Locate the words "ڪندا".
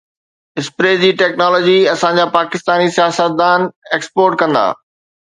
4.41-4.65